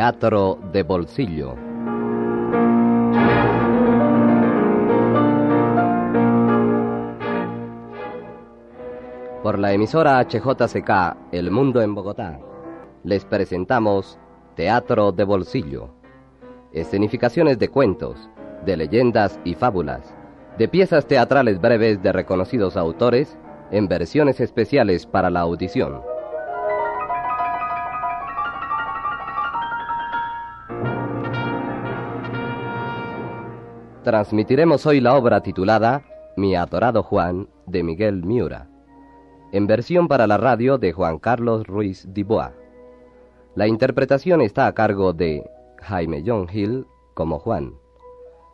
[0.00, 1.54] Teatro de bolsillo.
[9.42, 12.40] Por la emisora HJCK El Mundo en Bogotá,
[13.04, 14.18] les presentamos
[14.54, 15.90] Teatro de Bolsillo.
[16.72, 18.30] Escenificaciones de cuentos,
[18.64, 20.14] de leyendas y fábulas,
[20.56, 23.36] de piezas teatrales breves de reconocidos autores
[23.70, 26.09] en versiones especiales para la audición.
[34.02, 36.02] Transmitiremos hoy la obra titulada
[36.34, 38.66] Mi adorado Juan de Miguel Miura,
[39.52, 42.48] en versión para la radio de Juan Carlos Ruiz Dibois.
[43.54, 45.44] La interpretación está a cargo de
[45.82, 47.74] Jaime John Hill como Juan,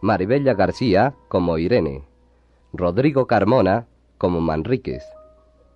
[0.01, 2.03] Maribella García como Irene,
[2.73, 3.87] Rodrigo Carmona
[4.19, 5.05] como Manríquez,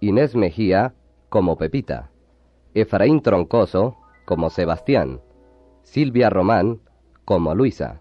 [0.00, 0.94] Inés Mejía
[1.28, 2.10] como Pepita,
[2.74, 5.20] Efraín Troncoso como Sebastián,
[5.82, 6.80] Silvia Román
[7.24, 8.00] como Luisa.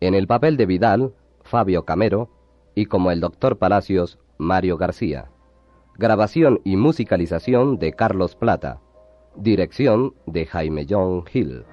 [0.00, 2.28] En el papel de Vidal, Fabio Camero,
[2.74, 5.30] y como el doctor Palacios, Mario García.
[5.96, 8.80] Grabación y musicalización de Carlos Plata.
[9.36, 11.64] Dirección de Jaime John Hill.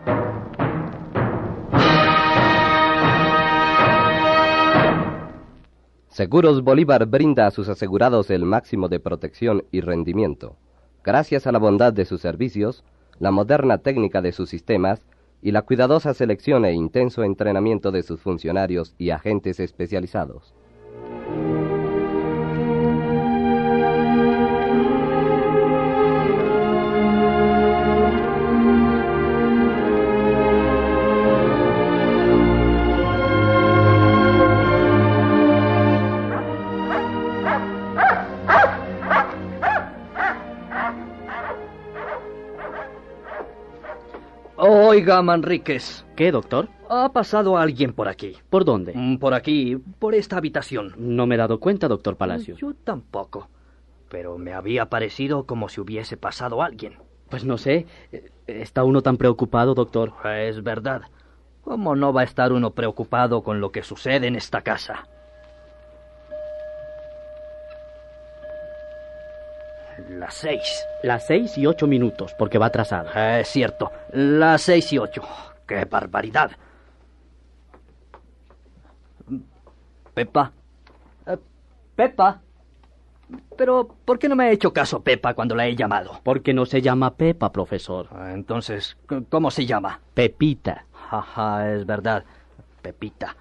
[6.08, 10.58] Seguros Bolívar brinda a sus asegurados el máximo de protección y rendimiento.
[11.04, 12.84] Gracias a la bondad de sus servicios,
[13.18, 15.02] la moderna técnica de sus sistemas
[15.42, 20.54] y la cuidadosa selección e intenso entrenamiento de sus funcionarios y agentes especializados.
[44.92, 46.06] Oiga, Manríquez.
[46.18, 46.68] ¿Qué, doctor?
[46.90, 48.36] Ha pasado alguien por aquí.
[48.50, 48.92] ¿Por dónde?
[48.94, 50.94] Mm, Por aquí, por esta habitación.
[50.98, 52.60] No me he dado cuenta, doctor Palacios.
[52.60, 53.48] Yo tampoco.
[54.10, 56.96] Pero me había parecido como si hubiese pasado alguien.
[57.30, 57.86] Pues no sé.
[58.48, 60.12] ¿Está uno tan preocupado, doctor?
[60.26, 61.04] Es verdad.
[61.62, 65.08] ¿Cómo no va a estar uno preocupado con lo que sucede en esta casa?
[70.18, 70.86] Las seis.
[71.04, 73.40] Las seis y ocho minutos, porque va atrasada.
[73.40, 75.22] Es cierto, las seis y ocho.
[75.68, 76.52] ¡Qué barbaridad!
[80.14, 80.52] Pepa.
[81.26, 81.38] Eh,
[81.96, 82.42] Pepa.
[83.58, 86.20] Pero, ¿por qué no me ha hecho caso Pepa cuando la he llamado?
[86.24, 88.08] Porque no se llama Pepa, profesor.
[88.12, 88.98] Ah, Entonces,
[89.30, 90.02] ¿cómo se llama?
[90.14, 90.86] Pepita.
[91.10, 92.26] Ajá, es verdad.
[92.82, 93.36] Pepita.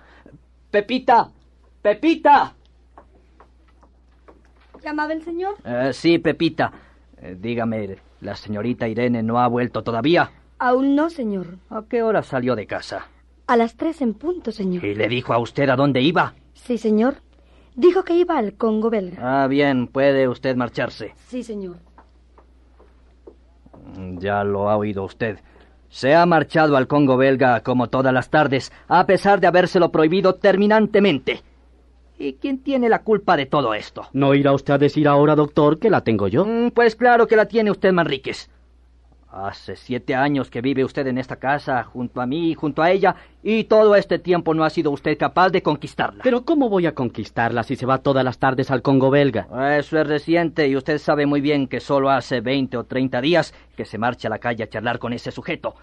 [0.71, 1.29] ¡Pepita!
[1.83, 2.55] ¡Pepita!
[4.83, 5.57] ¿Llamaba el señor?
[5.65, 6.73] Eh, sí, Pepita.
[7.21, 10.31] Eh, dígame, ¿la señorita Irene no ha vuelto todavía?
[10.59, 11.59] Aún no, señor.
[11.71, 13.07] ¿A qué hora salió de casa?
[13.47, 14.85] A las tres en punto, señor.
[14.85, 16.35] ¿Y le dijo a usted a dónde iba?
[16.55, 17.17] Sí, señor.
[17.75, 19.43] Dijo que iba al Congo belga.
[19.43, 21.15] Ah, bien, puede usted marcharse.
[21.29, 21.77] Sí, señor.
[24.19, 25.39] Ya lo ha oído usted.
[25.89, 30.35] Se ha marchado al Congo belga como todas las tardes, a pesar de habérselo prohibido
[30.37, 31.43] terminantemente.
[32.21, 34.07] ¿Y quién tiene la culpa de todo esto?
[34.13, 36.45] ¿No irá usted a decir ahora, doctor, que la tengo yo?
[36.45, 38.51] Mm, Pues claro que la tiene usted, Manríquez.
[39.33, 42.91] Hace siete años que vive usted en esta casa, junto a mí y junto a
[42.91, 46.23] ella, y todo este tiempo no ha sido usted capaz de conquistarla.
[46.23, 49.49] Pero ¿cómo voy a conquistarla si se va todas las tardes al Congo belga?
[49.79, 53.55] Eso es reciente y usted sabe muy bien que solo hace veinte o treinta días
[53.77, 55.75] que se marcha a la calle a charlar con ese sujeto.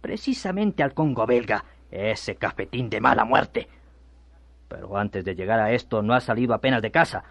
[0.00, 3.68] Precisamente al Congo belga, ese cafetín de mala muerte.
[4.68, 7.24] Pero antes de llegar a esto no ha salido apenas de casa.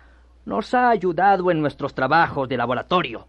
[0.45, 3.27] Nos ha ayudado en nuestros trabajos de laboratorio.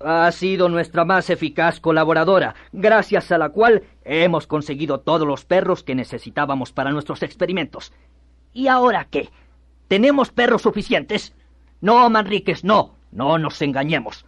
[0.00, 5.82] Ha sido nuestra más eficaz colaboradora, gracias a la cual hemos conseguido todos los perros
[5.82, 7.92] que necesitábamos para nuestros experimentos.
[8.54, 9.28] ¿Y ahora qué?
[9.88, 11.34] ¿Tenemos perros suficientes?
[11.80, 12.94] No, Manríquez, no.
[13.12, 14.24] No nos engañemos.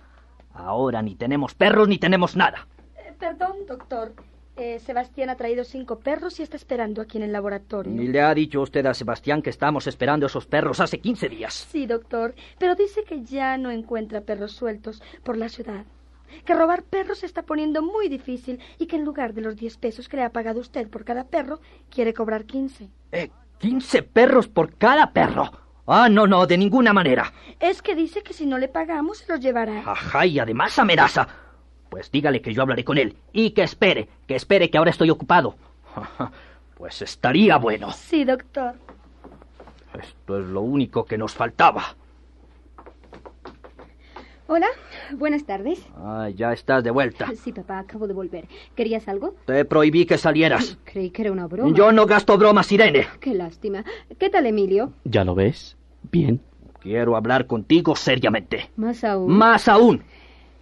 [0.52, 2.66] Ahora ni tenemos perros ni tenemos nada.
[2.96, 4.12] Eh, perdón, doctor.
[4.56, 7.92] Eh, Sebastián ha traído cinco perros y está esperando aquí en el laboratorio.
[7.92, 11.66] Ni le ha dicho usted a Sebastián que estamos esperando esos perros hace 15 días.
[11.70, 15.86] Sí, doctor, pero dice que ya no encuentra perros sueltos por la ciudad.
[16.44, 19.78] Que robar perros se está poniendo muy difícil y que en lugar de los 10
[19.78, 21.60] pesos que le ha pagado usted por cada perro,
[21.90, 22.88] quiere cobrar 15.
[23.12, 25.50] Eh, 15 perros por cada perro.
[25.86, 27.32] Ah, no, no, de ninguna manera.
[27.58, 29.82] Es que dice que si no le pagamos se los llevará.
[29.84, 31.26] Ajá, y además amenaza.
[31.92, 35.10] Pues dígale que yo hablaré con él y que espere, que espere que ahora estoy
[35.10, 35.54] ocupado.
[36.74, 37.92] Pues estaría bueno.
[37.92, 38.74] Sí, doctor.
[40.02, 41.94] Esto es lo único que nos faltaba.
[44.48, 44.66] Hola,
[45.12, 45.86] buenas tardes.
[45.94, 47.30] Ah, ya estás de vuelta.
[47.36, 48.48] Sí, papá, acabo de volver.
[48.74, 49.36] ¿Querías algo?
[49.44, 50.76] Te prohibí que salieras.
[50.82, 51.72] Creí que era una broma.
[51.76, 53.06] Yo no gasto bromas, Irene.
[53.20, 53.84] Qué lástima.
[54.18, 54.92] ¿Qué tal, Emilio?
[55.04, 55.76] ¿Ya lo ves?
[56.10, 56.40] Bien.
[56.80, 58.70] Quiero hablar contigo seriamente.
[58.74, 59.32] Más aún.
[59.32, 60.02] Más aún.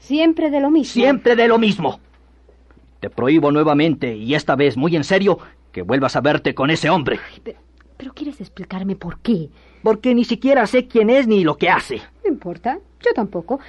[0.00, 0.93] Siempre de lo mismo.
[0.93, 2.00] Siempre de lo mismo.
[2.99, 5.38] Te prohíbo nuevamente, y esta vez muy en serio,
[5.73, 7.19] que vuelvas a verte con ese hombre.
[7.32, 7.58] Ay, pero,
[7.97, 9.49] pero ¿quieres explicarme por qué?
[9.82, 12.02] Porque ni siquiera sé quién es ni lo que hace.
[12.25, 13.61] No importa, yo tampoco.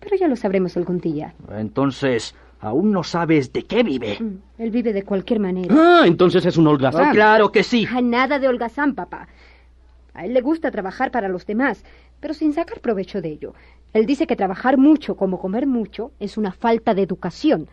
[0.00, 1.34] Pero ya lo sabremos algún día.
[1.56, 4.18] Entonces, aún no sabes de qué vive.
[4.20, 5.74] Mm, Él vive de cualquier manera.
[5.76, 7.06] Ah, entonces es un holgazán.
[7.08, 7.86] Ah, claro que sí.
[7.90, 9.28] Ah, nada de holgazán, papá.
[10.14, 11.84] A él le gusta trabajar para los demás,
[12.20, 13.54] pero sin sacar provecho de ello.
[13.92, 17.68] Él dice que trabajar mucho como comer mucho es una falta de educación.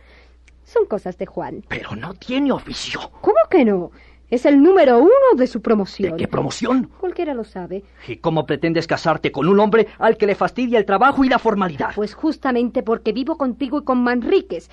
[0.64, 1.64] Son cosas de Juan.
[1.68, 3.00] Pero no tiene oficio.
[3.20, 3.90] ¿Cómo que no?
[4.28, 6.16] Es el número uno de su ¿De promoción.
[6.16, 6.90] qué promoción?
[6.98, 7.84] Cualquiera lo sabe.
[8.08, 11.38] ¿Y cómo pretendes casarte con un hombre al que le fastidia el trabajo y la
[11.38, 11.94] formalidad?
[11.94, 14.68] Pues justamente porque vivo contigo y con Manríquez.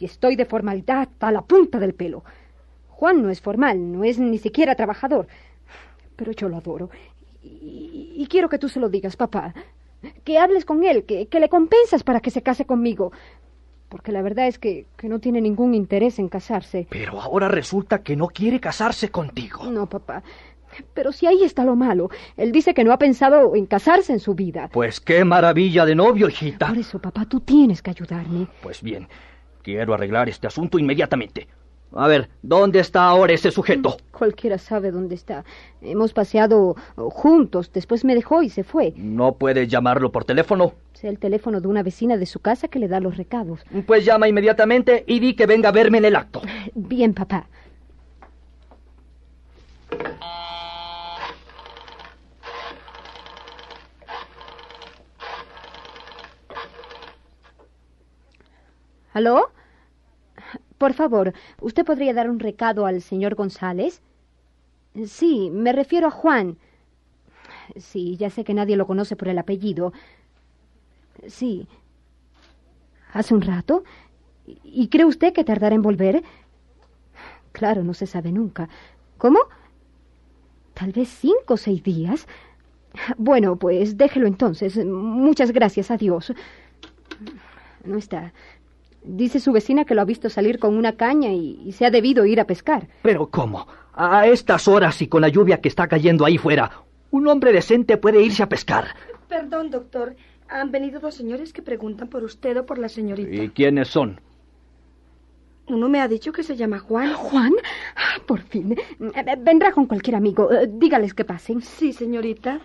[0.00, 2.24] Y estoy de formalidad a la punta del pelo.
[2.88, 5.28] Juan no es formal, no es ni siquiera trabajador.
[6.16, 6.90] Pero yo lo adoro.
[7.44, 9.54] Y, y quiero que tú se lo digas, papá.
[10.24, 13.12] Que hables con él, que, que le compensas para que se case conmigo.
[13.88, 16.86] Porque la verdad es que, que no tiene ningún interés en casarse.
[16.90, 19.64] Pero ahora resulta que no quiere casarse contigo.
[19.70, 20.22] No, papá.
[20.94, 22.10] Pero si ahí está lo malo.
[22.36, 24.68] Él dice que no ha pensado en casarse en su vida.
[24.72, 26.68] Pues qué maravilla de novio, hijita.
[26.68, 28.48] Por eso, papá, tú tienes que ayudarme.
[28.62, 29.08] Pues bien,
[29.62, 31.46] quiero arreglar este asunto inmediatamente.
[31.96, 33.96] A ver, ¿dónde está ahora ese sujeto?
[34.10, 35.44] Cualquiera sabe dónde está.
[35.80, 37.72] Hemos paseado oh, juntos.
[37.72, 38.92] Después me dejó y se fue.
[38.96, 40.74] ¿No puedes llamarlo por teléfono?
[40.92, 43.60] Sé el teléfono de una vecina de su casa que le da los recados.
[43.86, 46.42] Pues llama inmediatamente y di que venga a verme en el acto.
[46.74, 47.46] Bien, papá.
[59.14, 59.50] ¿Aló?
[60.78, 64.02] Por favor, ¿usted podría dar un recado al señor González?
[65.06, 66.58] Sí, me refiero a Juan.
[67.76, 69.92] Sí, ya sé que nadie lo conoce por el apellido.
[71.26, 71.66] Sí.
[73.12, 73.84] ¿Hace un rato?
[74.62, 76.22] ¿Y cree usted que tardará en volver?
[77.52, 78.68] Claro, no se sabe nunca.
[79.18, 79.40] ¿Cómo?
[80.74, 82.26] Tal vez cinco o seis días.
[83.16, 84.76] Bueno, pues déjelo entonces.
[84.84, 86.32] Muchas gracias, adiós.
[87.84, 88.32] No está.
[89.06, 91.90] Dice su vecina que lo ha visto salir con una caña y, y se ha
[91.90, 92.88] debido ir a pescar.
[93.02, 93.66] Pero ¿cómo?
[93.94, 96.70] A estas horas y con la lluvia que está cayendo ahí fuera,
[97.10, 98.88] un hombre decente puede irse a pescar.
[99.28, 100.16] Perdón, doctor.
[100.48, 103.30] Han venido dos señores que preguntan por usted o por la señorita.
[103.42, 104.20] ¿Y quiénes son?
[105.68, 107.12] Uno me ha dicho que se llama Juan.
[107.14, 107.52] ¿Juan?
[107.96, 108.72] Ah, Por fin.
[109.00, 110.52] Eh, Vendrá con cualquier amigo.
[110.52, 111.60] Eh, Dígales que pasen.
[111.62, 112.60] Sí, señorita.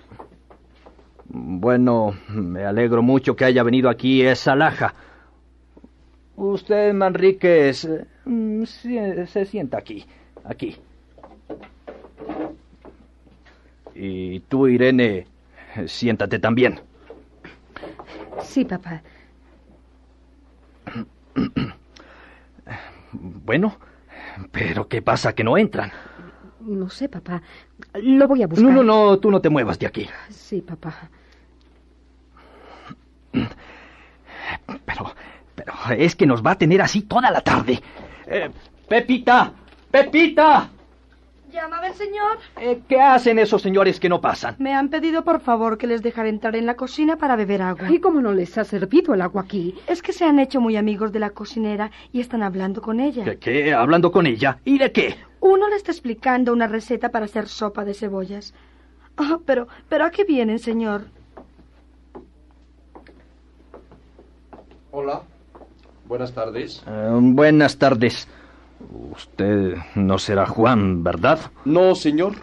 [1.25, 4.93] Bueno, me alegro mucho que haya venido aquí esa laja.
[6.41, 7.87] Usted, Manríquez,
[8.25, 10.03] mm, se, se sienta aquí,
[10.43, 10.75] aquí.
[13.93, 15.27] Y tú, Irene,
[15.85, 16.79] siéntate también.
[18.41, 19.03] Sí, papá.
[23.13, 23.75] Bueno,
[24.53, 25.91] pero ¿qué pasa que no entran?
[26.61, 27.41] No sé, papá.
[28.01, 28.71] Lo voy a buscar.
[28.71, 30.07] No, no, no, tú no te muevas de aquí.
[30.29, 31.09] Sí, papá.
[35.65, 37.81] Pero, es que nos va a tener así toda la tarde.
[38.27, 38.49] Eh,
[38.87, 39.53] Pepita,
[39.89, 40.69] Pepita,
[41.51, 42.37] ¿Llamaba el señor?
[42.61, 44.55] Eh, ¿qué hacen esos señores que no pasan?
[44.57, 47.91] Me han pedido por favor que les dejara entrar en la cocina para beber agua.
[47.91, 49.75] ¿Y cómo no les ha servido el agua aquí?
[49.85, 53.25] Es que se han hecho muy amigos de la cocinera y están hablando con ella.
[53.25, 53.73] ¿Qué, qué?
[53.73, 54.59] ¿Hablando con ella?
[54.63, 55.15] ¿Y de qué?
[55.41, 58.53] Uno le está explicando una receta para hacer sopa de cebollas.
[59.17, 61.07] Ah, pero, pero ¿a qué vienen, señor?
[64.91, 65.23] Hola.
[66.11, 66.83] Buenas tardes.
[66.85, 68.27] Eh, buenas tardes.
[69.13, 71.39] Usted no será Juan, ¿verdad?
[71.63, 72.33] No, señor.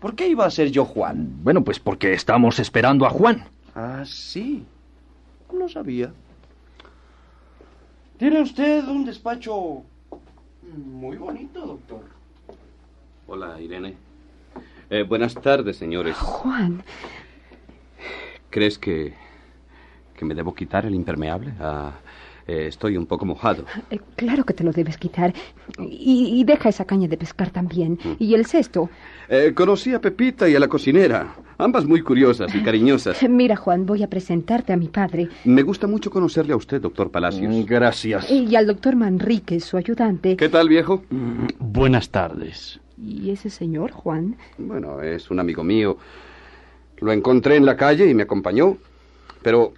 [0.00, 1.38] ¿Por qué iba a ser yo Juan?
[1.44, 3.44] Bueno, pues porque estamos esperando a Juan.
[3.76, 4.66] Ah, sí.
[5.52, 6.12] No sabía.
[8.18, 9.84] ¿Tiene usted un despacho
[10.74, 12.02] Muy bonito, doctor.
[13.28, 13.94] Hola, Irene.
[14.90, 16.16] Eh, buenas tardes, señores.
[16.16, 16.82] Juan,
[18.50, 19.14] ¿Crees que,
[20.16, 21.54] que me debo quitar el impermeable?
[21.60, 21.92] Ah,
[22.50, 23.64] eh, estoy un poco mojado.
[23.90, 25.32] eh, claro que te lo debes quitar.
[25.78, 27.98] Y, y deja esa caña de pescar también.
[28.18, 28.90] Y el cesto.
[29.28, 33.22] Eh, conocí a Pepita y a la cocinera, ambas muy curiosas y cariñosas.
[33.28, 37.10] Mira, Juan, voy a presentarte a mi padre Me gusta mucho conocerle a usted, doctor
[37.10, 37.66] Palacios.
[37.66, 38.28] Gracias.
[38.30, 40.36] y al doctor Manríquez, su ayudante.
[40.36, 41.04] ¿Qué tal, viejo?
[41.58, 42.80] Buenas tardes.
[43.02, 44.36] ¿Y ese señor, Juan?
[44.58, 45.96] Bueno, es un amigo mío.
[47.00, 48.76] Lo encontré en la calle y me acompañó.
[49.42, 49.72] Pero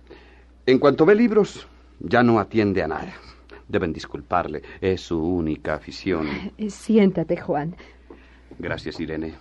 [0.66, 1.66] en cuanto ve libros,
[2.04, 3.12] ya no atiende a nada.
[3.68, 4.62] Deben disculparle.
[4.80, 6.26] Es su única afición.
[6.58, 7.74] Eh, Siéntate, Juan.
[8.58, 9.34] Gracias, Irene.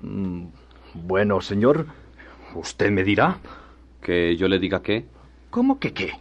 [0.00, 0.46] Mm,
[0.94, 1.86] Bueno, señor,
[2.54, 3.38] usted me dirá.
[4.00, 5.06] ¿Que yo le diga qué?
[5.50, 6.12] ¿Cómo que qué?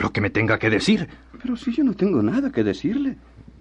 [0.00, 1.08] Lo que me tenga que decir.
[1.42, 3.16] Pero si yo no tengo nada que decirle.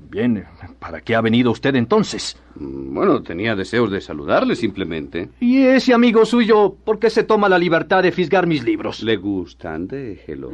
[0.10, 0.46] Bien,
[0.80, 2.38] ¿para qué ha venido usted entonces?
[2.56, 5.30] Mm, Bueno, tenía deseos de saludarle simplemente.
[5.40, 9.04] Y ese amigo suyo, ¿por qué se toma la libertad de fisgar mis libros?
[9.04, 9.88] ¿Le gustan?
[9.88, 10.52] Déjelo.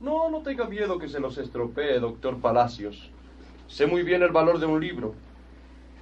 [0.00, 3.10] No, no tenga miedo que se los estropee, doctor Palacios.
[3.68, 5.14] Sé muy bien el valor de un libro.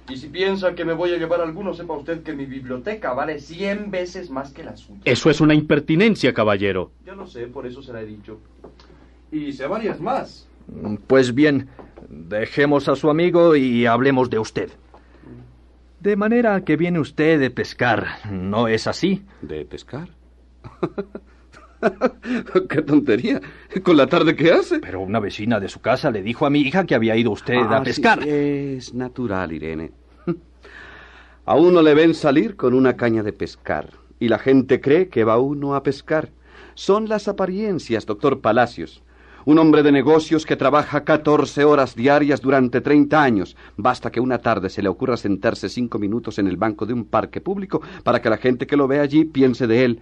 [0.09, 3.39] Y si piensa que me voy a llevar alguno, sepa usted que mi biblioteca vale
[3.39, 5.01] cien veces más que la suya.
[5.05, 6.91] Eso es una impertinencia, caballero.
[7.05, 8.39] Ya lo sé, por eso se la he dicho.
[9.31, 10.47] Y sé varias más.
[11.05, 11.67] Pues bien,
[12.07, 14.69] dejemos a su amigo y hablemos de usted.
[15.99, 19.23] De manera que viene usted de pescar, ¿no es así?
[19.41, 20.09] ¿De pescar?
[22.69, 23.41] ¡Qué tontería!
[23.83, 24.79] ¿Con la tarde que hace?
[24.79, 27.55] Pero una vecina de su casa le dijo a mi hija que había ido usted
[27.55, 28.23] a Ah, sí, pescar.
[28.27, 29.91] es natural, Irene.
[31.45, 33.89] A uno le ven salir con una caña de pescar
[34.19, 36.29] y la gente cree que va uno a pescar.
[36.75, 39.01] Son las apariencias, doctor Palacios.
[39.45, 43.55] Un hombre de negocios que trabaja 14 horas diarias durante 30 años.
[43.77, 47.05] Basta que una tarde se le ocurra sentarse cinco minutos en el banco de un
[47.05, 50.01] parque público para que la gente que lo ve allí piense de él.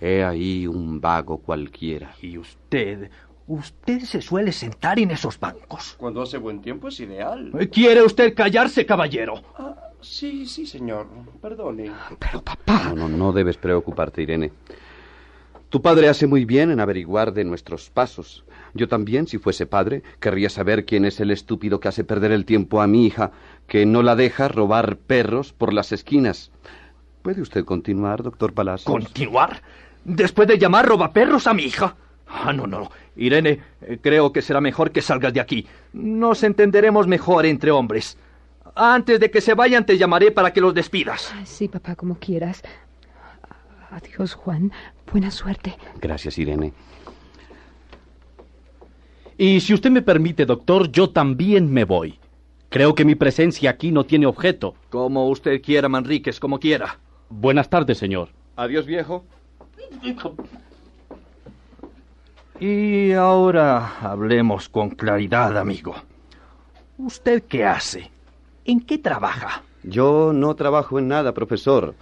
[0.00, 2.14] He ahí un vago cualquiera.
[2.20, 3.10] Y usted,
[3.46, 5.94] usted se suele sentar en esos bancos.
[5.96, 7.52] Cuando hace buen tiempo es ideal.
[7.70, 9.34] ¿Quiere usted callarse, caballero?
[9.56, 11.06] Ah, sí, sí, señor.
[11.40, 11.92] Perdone.
[12.18, 12.92] Pero papá.
[12.94, 14.50] No, no, no debes preocuparte, Irene.
[15.70, 18.44] Tu padre hace muy bien en averiguar de nuestros pasos.
[18.74, 22.44] Yo también, si fuese padre, querría saber quién es el estúpido que hace perder el
[22.44, 23.30] tiempo a mi hija,
[23.68, 26.50] que no la deja robar perros por las esquinas.
[27.22, 28.92] ¿Puede usted continuar, doctor Palacios?
[28.92, 29.62] ¿Continuar?
[30.04, 31.96] ¿Después de llamar robaperros a mi hija?
[32.26, 32.90] Ah, no, no.
[33.16, 35.66] Irene, eh, creo que será mejor que salgas de aquí.
[35.92, 38.18] Nos entenderemos mejor entre hombres.
[38.74, 41.32] Antes de que se vayan te llamaré para que los despidas.
[41.44, 42.62] Sí, papá, como quieras.
[43.90, 44.72] Adiós, Juan.
[45.12, 45.76] Buena suerte.
[46.00, 46.72] Gracias, Irene.
[49.36, 52.18] Y si usted me permite, doctor, yo también me voy.
[52.68, 54.74] Creo que mi presencia aquí no tiene objeto.
[54.90, 56.98] Como usted quiera, Manríquez, como quiera.
[57.28, 58.28] Buenas tardes, señor.
[58.56, 59.24] Adiós, viejo.
[62.60, 65.94] Y ahora hablemos con claridad, amigo.
[66.98, 68.10] ¿Usted qué hace?
[68.64, 69.62] ¿En qué trabaja?
[69.82, 71.94] Yo no trabajo en nada, profesor.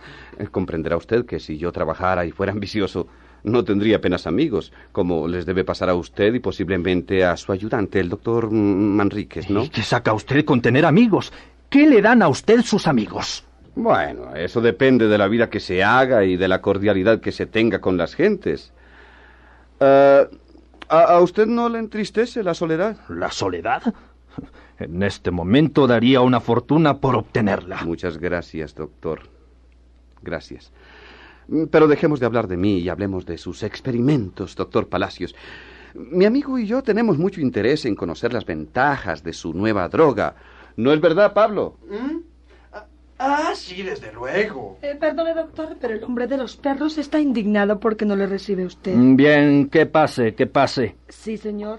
[0.51, 3.09] Comprenderá usted que si yo trabajara y fuera ambicioso,
[3.45, 8.01] no tendría apenas amigos, como les debe pasar a usted y posiblemente a su ayudante,
[8.01, 9.65] el doctor Manríquez, ¿no?
[9.65, 11.33] ¿Y qué saca usted con tener amigos?
[11.69, 13.45] ¿Qué le dan a usted sus amigos?
[13.75, 17.47] Bueno, eso depende de la vida que se haga y de la cordialidad que se
[17.47, 18.73] tenga con las gentes.
[19.81, 20.27] Eh,
[20.89, 22.97] ¿a, a usted no le entristece la soledad?
[23.09, 23.83] ¿La soledad?
[24.79, 27.83] En este momento daría una fortuna por obtenerla.
[27.85, 29.21] Muchas gracias, doctor.
[30.23, 30.73] Gracias.
[31.49, 35.35] Mm, Pero dejemos de hablar de mí y hablemos de sus experimentos, doctor Palacios.
[35.95, 40.35] Mi amigo y yo tenemos mucho interés en conocer las ventajas de su nueva droga.
[40.77, 41.77] ¿No es verdad, Pablo?
[43.19, 44.79] Ah, sí, desde luego.
[44.83, 48.65] Eh, perdone, doctor, pero el hombre de los perros está indignado porque no le recibe
[48.65, 48.95] usted.
[48.97, 50.97] Bien, que pase, que pase.
[51.09, 51.79] Sí, señor.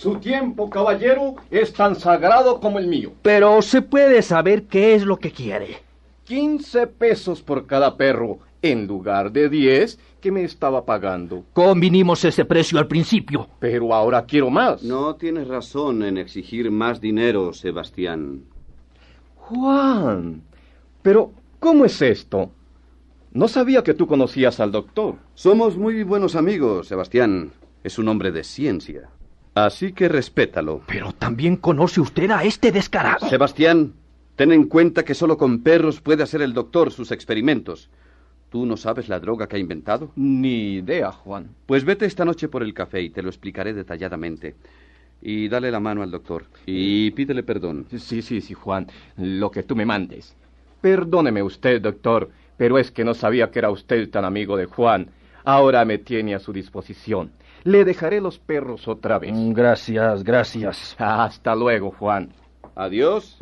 [0.00, 3.12] Su tiempo, caballero, es tan sagrado como el mío.
[3.20, 5.82] Pero se puede saber qué es lo que quiere.
[6.24, 11.44] 15 pesos por cada perro, en lugar de 10 que me estaba pagando.
[11.52, 13.46] Convinimos ese precio al principio.
[13.58, 14.82] Pero ahora quiero más.
[14.82, 18.44] No tienes razón en exigir más dinero, Sebastián.
[19.36, 20.40] Juan,
[21.02, 22.50] pero ¿cómo es esto?
[23.32, 25.16] No sabía que tú conocías al doctor.
[25.34, 27.52] Somos muy buenos amigos, Sebastián.
[27.84, 29.10] Es un hombre de ciencia.
[29.54, 30.82] Así que respétalo.
[30.86, 33.28] Pero también conoce usted a este descarado.
[33.28, 33.92] Sebastián,
[34.36, 37.90] ten en cuenta que solo con perros puede hacer el doctor sus experimentos.
[38.50, 40.10] ¿Tú no sabes la droga que ha inventado?
[40.16, 41.50] Ni idea, Juan.
[41.66, 44.56] Pues vete esta noche por el café y te lo explicaré detalladamente.
[45.22, 46.46] Y dale la mano al doctor.
[46.66, 47.86] Y pídele perdón.
[47.96, 48.86] Sí, sí, sí, Juan.
[49.16, 50.34] Lo que tú me mandes.
[50.80, 55.10] Perdóneme usted, doctor, pero es que no sabía que era usted tan amigo de Juan.
[55.44, 57.30] Ahora me tiene a su disposición.
[57.64, 59.32] Le dejaré los perros otra vez.
[59.54, 60.96] Gracias, gracias.
[60.98, 62.30] Hasta luego, Juan.
[62.74, 63.38] Adiós.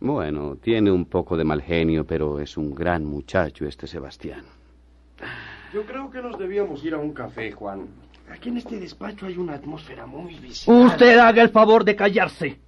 [0.00, 4.44] Bueno, tiene un poco de mal genio, pero es un gran muchacho este Sebastián.
[5.72, 7.86] Yo creo que nos debíamos ir a un café, Juan.
[8.30, 10.86] Aquí en este despacho hay una atmósfera muy visible.
[10.86, 12.58] Usted haga el favor de callarse.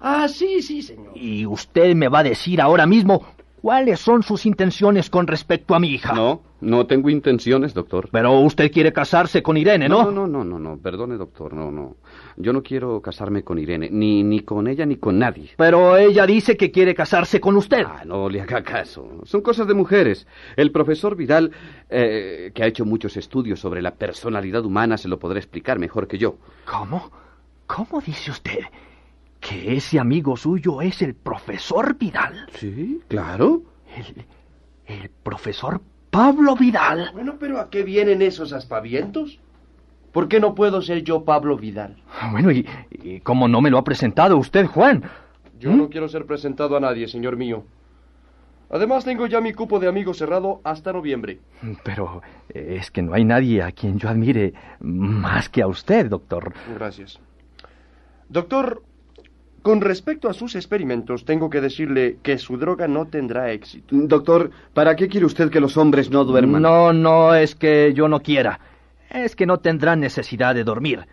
[0.00, 1.12] Ah, sí, sí, señor.
[1.14, 3.24] Y usted me va a decir ahora mismo
[3.64, 6.12] cuáles son sus intenciones con respecto a mi hija.
[6.12, 8.10] No, no tengo intenciones, doctor.
[8.12, 10.04] Pero usted quiere casarse con Irene, ¿no?
[10.04, 10.76] No, no, no, no, no.
[10.76, 11.96] Perdone, doctor, no, no.
[12.36, 15.52] Yo no quiero casarme con Irene, ni, ni con ella ni con nadie.
[15.56, 17.86] Pero ella dice que quiere casarse con usted.
[17.88, 19.22] Ah, no le haga caso.
[19.24, 20.26] Son cosas de mujeres.
[20.56, 21.50] El profesor Vidal,
[21.88, 26.06] eh, que ha hecho muchos estudios sobre la personalidad humana, se lo podrá explicar mejor
[26.06, 26.36] que yo.
[26.66, 27.10] ¿Cómo?
[27.66, 28.58] ¿Cómo dice usted?
[29.46, 32.46] ¿Que ese amigo suyo es el profesor Vidal?
[32.54, 33.62] Sí, claro.
[33.94, 34.24] El,
[34.86, 37.10] el profesor Pablo Vidal.
[37.12, 39.38] Bueno, pero ¿a qué vienen esos aspavientos?
[40.12, 42.02] ¿Por qué no puedo ser yo Pablo Vidal?
[42.30, 45.04] Bueno, ¿y, y cómo no me lo ha presentado usted, Juan?
[45.58, 47.64] Yo no quiero ser presentado a nadie, señor mío.
[48.70, 51.40] Además, tengo ya mi cupo de amigo cerrado hasta noviembre.
[51.84, 56.54] Pero es que no hay nadie a quien yo admire más que a usted, doctor.
[56.74, 57.20] Gracias.
[58.28, 58.82] Doctor,
[59.64, 63.96] con respecto a sus experimentos, tengo que decirle que su droga no tendrá éxito.
[63.96, 66.60] Doctor, ¿para qué quiere usted que los hombres no duerman?
[66.60, 68.60] No, no es que yo no quiera.
[69.08, 71.06] Es que no tendrán necesidad de dormir.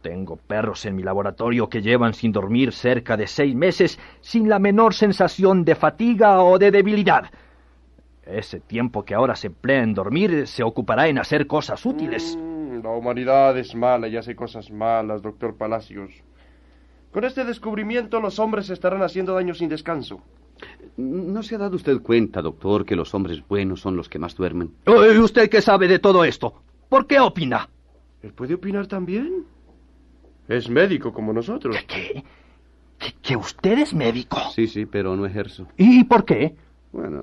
[0.00, 4.60] Tengo perros en mi laboratorio que llevan sin dormir cerca de seis meses sin la
[4.60, 7.24] menor sensación de fatiga o de debilidad.
[8.24, 12.38] Ese tiempo que ahora se emplea en dormir se ocupará en hacer cosas útiles.
[12.40, 16.12] Mm, la humanidad es mala y hace cosas malas, doctor Palacios.
[17.16, 20.20] Con este descubrimiento los hombres estarán haciendo daño sin descanso.
[20.98, 24.36] ¿No se ha dado usted cuenta, doctor, que los hombres buenos son los que más
[24.36, 24.74] duermen?
[24.84, 26.62] ¿Y usted qué sabe de todo esto?
[26.90, 27.70] ¿Por qué opina?
[28.20, 29.46] ¿Él puede opinar también?
[30.46, 31.74] Es médico como nosotros.
[31.88, 32.22] ¿Qué?
[32.98, 34.38] ¿Que, que usted es médico?
[34.54, 35.66] Sí, sí, pero no ejerzo.
[35.78, 36.54] ¿Y por qué?
[36.96, 37.22] Bueno,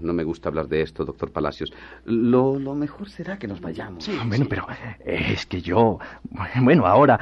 [0.00, 1.72] no me gusta hablar de esto, doctor Palacios.
[2.04, 4.04] Lo, lo mejor será que nos vayamos.
[4.04, 4.64] Sí, bueno, pero
[5.04, 5.98] es que yo...
[6.60, 7.18] Bueno, ahora...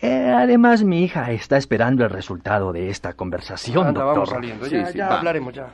[0.00, 4.14] eh, además, mi hija está esperando el resultado de esta conversación, Anda, doctor.
[4.14, 4.66] vamos saliendo.
[4.66, 5.18] Ya, Sí, sí, ya va.
[5.18, 5.66] hablaremos, ya.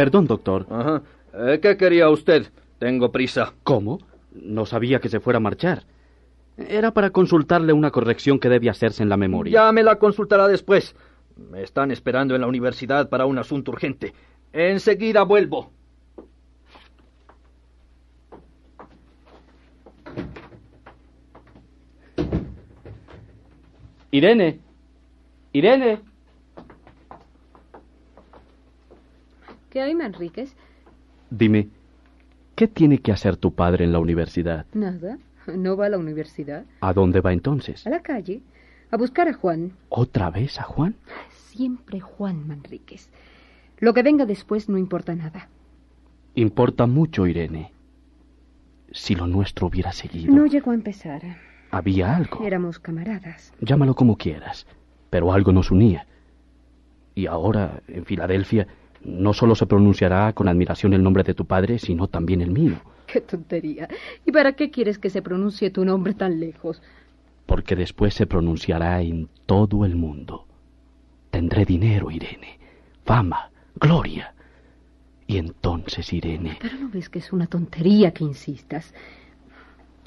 [0.00, 0.66] Perdón, doctor.
[0.70, 1.02] Ajá.
[1.34, 2.46] Eh, ¿Qué quería usted?
[2.78, 3.52] Tengo prisa.
[3.62, 3.98] ¿Cómo?
[4.32, 5.82] No sabía que se fuera a marchar.
[6.56, 9.52] Era para consultarle una corrección que debe hacerse en la memoria.
[9.52, 10.96] Ya me la consultará después.
[11.36, 14.14] Me están esperando en la universidad para un asunto urgente.
[14.54, 15.70] Enseguida vuelvo.
[24.10, 24.60] Irene.
[25.52, 26.09] Irene.
[29.70, 30.56] ¿Qué hay, Manríquez?
[31.30, 31.68] Dime,
[32.56, 34.66] ¿qué tiene que hacer tu padre en la universidad?
[34.74, 35.18] Nada.
[35.46, 36.64] No va a la universidad.
[36.80, 37.86] ¿A dónde va entonces?
[37.86, 38.42] A la calle.
[38.90, 39.72] A buscar a Juan.
[39.88, 40.96] ¿Otra vez a Juan?
[41.30, 43.10] Siempre Juan Manríquez.
[43.78, 45.48] Lo que venga después no importa nada.
[46.34, 47.72] Importa mucho, Irene.
[48.92, 50.34] Si lo nuestro hubiera seguido.
[50.34, 51.22] No llegó a empezar.
[51.70, 52.44] Había algo.
[52.44, 53.54] Éramos camaradas.
[53.60, 54.66] Llámalo como quieras.
[55.10, 56.06] Pero algo nos unía.
[57.14, 58.66] Y ahora, en Filadelfia,
[59.04, 62.76] no solo se pronunciará con admiración el nombre de tu padre, sino también el mío.
[63.06, 63.88] Qué tontería.
[64.24, 66.82] ¿Y para qué quieres que se pronuncie tu nombre tan lejos?
[67.46, 70.46] Porque después se pronunciará en todo el mundo.
[71.30, 72.58] Tendré dinero, Irene.
[73.04, 74.34] Fama, gloria.
[75.26, 76.58] Y entonces, Irene.
[76.60, 78.94] Pero no ves que es una tontería que insistas.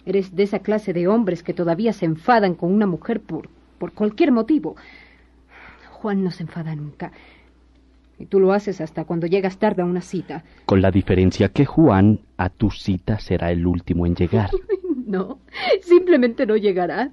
[0.05, 3.93] Eres de esa clase de hombres que todavía se enfadan con una mujer por, por
[3.93, 4.75] cualquier motivo.
[5.91, 7.13] Juan no se enfada nunca.
[8.23, 10.45] Y tú lo haces hasta cuando llegas tarde a una cita.
[10.65, 14.49] Con la diferencia que Juan a tu cita será el último en llegar.
[15.05, 15.39] No,
[15.81, 17.11] simplemente no llegará.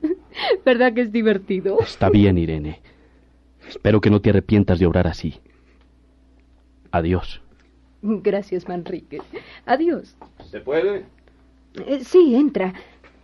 [0.65, 1.81] ¿Verdad que es divertido?
[1.81, 2.81] Está bien, Irene.
[3.69, 5.35] Espero que no te arrepientas de obrar así.
[6.93, 7.43] Adiós.
[8.01, 9.21] Gracias, Manrique.
[9.67, 10.17] Adiós.
[10.51, 11.05] ¿Se puede?
[11.85, 12.73] Eh, sí, entra.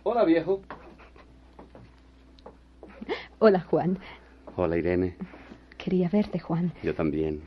[0.03, 0.61] Hola, viejo.
[3.39, 3.97] Hola, Juan.
[4.57, 5.15] Hola, Irene.
[5.77, 6.73] Quería verte, Juan.
[6.83, 7.41] Yo también.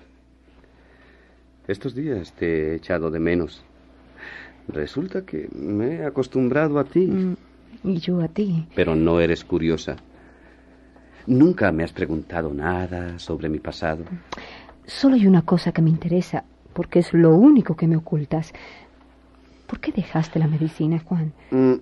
[1.71, 3.63] Estos días te he echado de menos.
[4.67, 7.07] Resulta que me he acostumbrado a ti.
[7.07, 7.37] Mm,
[7.85, 8.67] y yo a ti.
[8.75, 9.95] Pero no eres curiosa.
[11.29, 14.03] Nunca me has preguntado nada sobre mi pasado.
[14.85, 18.53] Solo hay una cosa que me interesa, porque es lo único que me ocultas.
[19.69, 21.33] ¿Por qué dejaste la medicina, Juan?
[21.53, 21.75] Mm,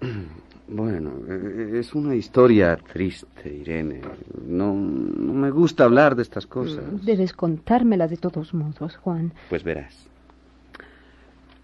[0.72, 4.02] Bueno, eh, es una historia triste, Irene.
[4.46, 6.84] No, no me gusta hablar de estas cosas.
[7.04, 9.32] Debes contármela de todos modos, Juan.
[9.48, 10.06] Pues verás.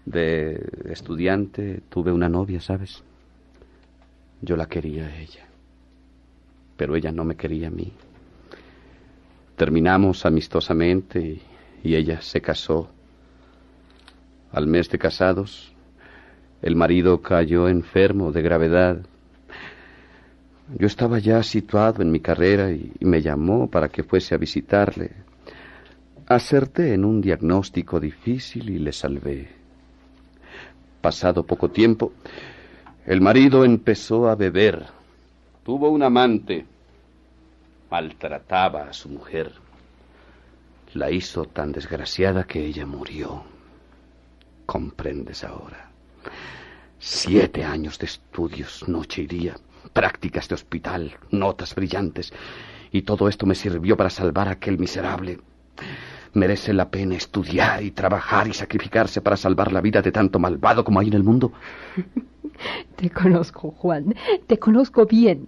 [0.05, 3.01] De estudiante tuve una novia, ¿sabes?
[4.41, 5.47] Yo la quería a ella.
[6.75, 7.93] Pero ella no me quería a mí.
[9.55, 11.41] Terminamos amistosamente y,
[11.81, 12.89] y ella se casó.
[14.51, 15.73] Al mes de casados,
[16.61, 18.97] el marido cayó enfermo de gravedad.
[20.77, 25.11] Yo estaba ya situado en mi carrera y, me llamó para que fuese a visitarle.
[26.27, 29.47] Acerté en un diagnóstico difícil y le salvé.
[30.99, 32.11] Pasado poco tiempo,
[33.05, 34.87] el marido empezó a beber.
[35.63, 36.65] Tuvo un amante.
[37.89, 39.53] Maltrataba a su mujer.
[40.93, 43.43] La hizo tan desgraciada que ella murió.
[44.65, 45.86] Comprendes ahora.
[46.99, 49.55] Siete años de estudios, noche y día,
[49.93, 52.33] prácticas de hospital, notas brillantes,
[52.91, 55.39] y todo esto me sirvió para salvar a aquel miserable.
[56.33, 60.83] ¿Merece la pena estudiar y trabajar y sacrificarse para salvar la vida de tanto malvado
[60.83, 61.51] como hay en el mundo?
[62.95, 64.15] Te conozco, Juan.
[64.47, 65.47] Te conozco bien.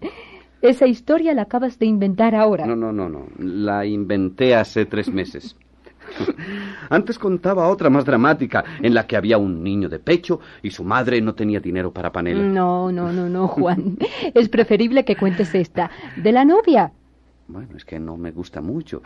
[0.61, 2.65] Esa historia la acabas de inventar ahora.
[2.65, 3.27] No, no, no, no.
[3.37, 5.55] La inventé hace tres meses.
[6.89, 10.83] Antes contaba otra más dramática, en la que había un niño de pecho y su
[10.83, 12.41] madre no tenía dinero para panela.
[12.41, 13.97] No, no, no, no, Juan.
[14.33, 15.91] es preferible que cuentes esta.
[16.15, 16.91] De la novia.
[17.47, 19.01] Bueno, es que no me gusta mucho.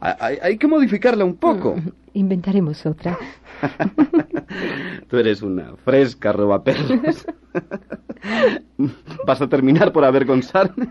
[0.00, 1.74] Hay, hay, que modificarla un poco.
[1.74, 3.18] Mm, inventaremos otra.
[5.08, 7.26] Tú eres una fresca robaperros.
[9.26, 10.88] ¿Vas a terminar por avergonzarme?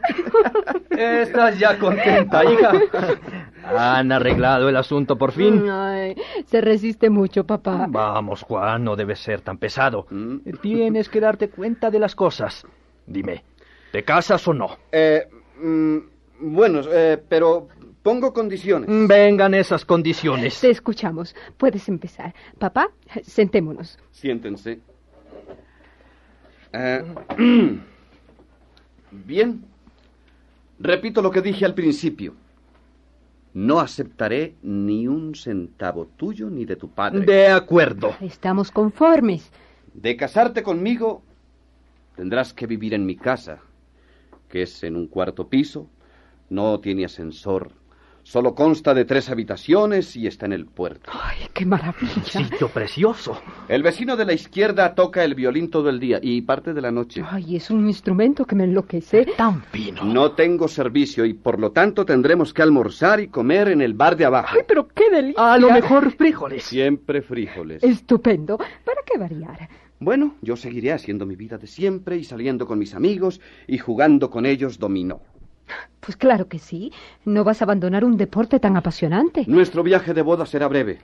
[0.90, 2.72] Estás ya contenta, hija.
[3.76, 5.70] Han arreglado el asunto por fin.
[5.70, 7.88] Ay, se resiste mucho, papá.
[7.90, 10.06] Vamos, Juan, no debes ser tan pesado.
[10.10, 10.38] Mm.
[10.62, 12.66] Tienes que darte cuenta de las cosas.
[13.06, 13.44] Dime,
[13.92, 14.78] ¿te casas o no?
[14.92, 15.28] Eh,
[15.62, 15.98] mm,
[16.40, 17.68] bueno, eh, pero
[18.04, 18.90] pongo condiciones.
[19.08, 20.60] Vengan esas condiciones.
[20.60, 21.36] Te escuchamos.
[21.58, 22.34] Puedes empezar.
[22.60, 22.90] Papá,
[23.24, 23.98] sentémonos.
[24.12, 24.80] Siéntense.
[26.74, 27.04] Eh,
[29.12, 29.66] bien.
[30.80, 32.36] Repito lo que dije al principio.
[33.58, 37.26] No aceptaré ni un centavo tuyo ni de tu padre.
[37.26, 38.16] De acuerdo.
[38.22, 39.52] Estamos conformes.
[39.96, 41.24] De casarte conmigo,
[42.16, 43.58] tendrás que vivir en mi casa,
[44.48, 45.90] que es en un cuarto piso,
[46.52, 47.72] no tiene ascensor,
[48.28, 51.10] solo consta de tres habitaciones y está en el puerto.
[51.14, 52.24] ¡Ay, qué maravilla!
[52.26, 53.40] Sitio precioso.
[53.70, 56.92] El vecino de la izquierda toca el violín todo el día y parte de la
[56.92, 57.24] noche.
[57.26, 59.28] ¡Ay, es un instrumento que me enloquece!
[59.38, 60.04] Tan fino.
[60.04, 64.18] No tengo servicio y por lo tanto tendremos que almorzar y comer en el bar
[64.18, 64.50] de abajo.
[64.58, 65.54] ¡Ay, pero qué delicia!
[65.54, 66.66] A lo mejor frijoles.
[66.66, 67.82] Siempre frijoles.
[67.82, 68.58] Estupendo.
[68.58, 69.70] ¿Para qué variar?
[70.02, 74.30] Bueno, yo seguiré haciendo mi vida de siempre y saliendo con mis amigos y jugando
[74.30, 75.22] con ellos dominó.
[76.00, 76.92] Pues claro que sí.
[77.26, 79.44] No vas a abandonar un deporte tan apasionante.
[79.48, 81.00] Nuestro viaje de boda será breve.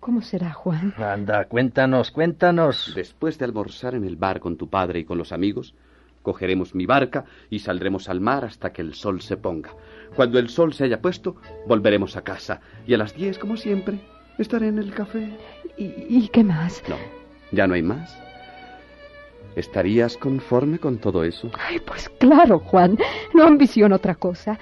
[0.00, 0.94] ¿Cómo será, Juan?
[0.96, 2.92] Anda, cuéntanos, cuéntanos.
[2.94, 5.74] Después de almorzar en el bar con tu padre y con los amigos,
[6.22, 9.70] cogeremos mi barca y saldremos al mar hasta que el sol se ponga.
[10.16, 12.60] Cuando el sol se haya puesto, volveremos a casa.
[12.86, 14.00] Y a las diez, como siempre,
[14.38, 15.36] estaré en el café.
[15.76, 16.82] ¿Y, y qué más?
[16.88, 16.96] No,
[17.52, 18.27] ya no hay más.
[19.56, 21.50] ¿Estarías conforme con todo eso?
[21.58, 22.96] Ay, pues claro, Juan.
[23.34, 24.58] No ambiciono otra cosa.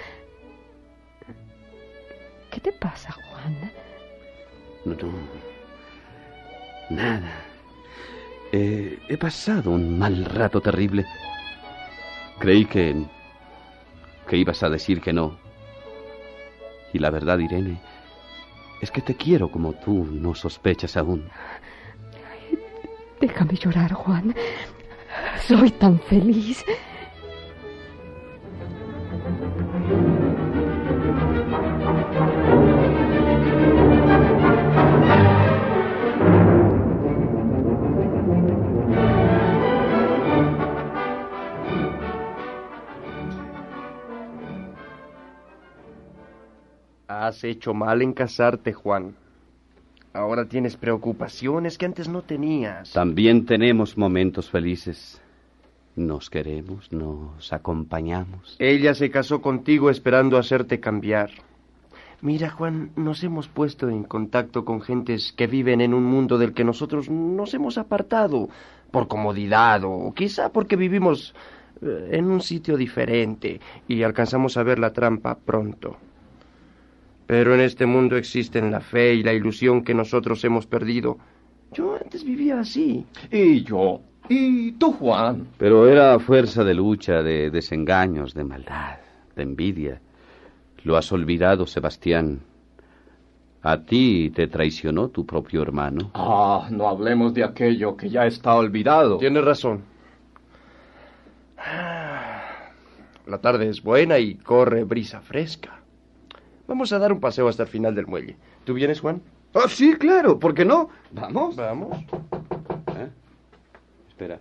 [2.50, 3.70] ¿Qué te pasa, Juan?
[4.84, 5.12] No, no.
[6.88, 7.32] Nada.
[8.52, 11.04] Eh, he pasado un mal rato terrible.
[12.38, 13.04] Creí que...
[14.28, 15.36] que ibas a decir que no.
[16.92, 17.78] Y la verdad, Irene,
[18.80, 21.28] es que te quiero como tú no sospechas aún.
[23.20, 24.34] Déjame llorar, Juan.
[25.46, 26.64] Soy tan feliz.
[47.08, 49.16] Has hecho mal en casarte, Juan.
[50.16, 52.92] Ahora tienes preocupaciones que antes no tenías.
[52.92, 55.20] También tenemos momentos felices.
[55.94, 58.56] Nos queremos, nos acompañamos.
[58.58, 61.30] Ella se casó contigo esperando hacerte cambiar.
[62.22, 66.54] Mira, Juan, nos hemos puesto en contacto con gentes que viven en un mundo del
[66.54, 68.48] que nosotros nos hemos apartado
[68.90, 71.34] por comodidad o quizá porque vivimos
[71.82, 75.98] eh, en un sitio diferente y alcanzamos a ver la trampa pronto.
[77.26, 81.18] Pero en este mundo existen la fe y la ilusión que nosotros hemos perdido.
[81.72, 83.04] Yo antes vivía así.
[83.30, 84.00] Y yo.
[84.28, 85.48] Y tú, Juan.
[85.58, 88.98] Pero era a fuerza de lucha, de desengaños, de maldad,
[89.34, 90.00] de envidia.
[90.84, 92.40] Lo has olvidado, Sebastián.
[93.62, 96.12] A ti te traicionó tu propio hermano.
[96.14, 99.18] Ah, no hablemos de aquello que ya está olvidado.
[99.18, 99.82] Tienes razón.
[103.26, 105.80] La tarde es buena y corre brisa fresca.
[106.66, 108.36] Vamos a dar un paseo hasta el final del muelle.
[108.64, 109.22] ¿Tú vienes, Juan?
[109.54, 110.88] Ah, sí, claro, ¿por qué no?
[111.12, 111.56] Vamos.
[111.56, 111.96] Vamos.
[112.96, 113.10] ¿Eh?
[114.08, 114.40] Espera.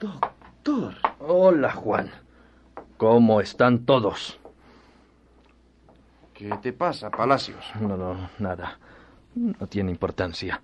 [0.00, 0.94] Doctor.
[1.20, 2.10] Hola, Juan.
[2.96, 4.38] ¿Cómo están todos?
[6.34, 7.64] ¿Qué te pasa, Palacios?
[7.80, 8.78] No, no, nada.
[9.34, 10.60] No tiene importancia.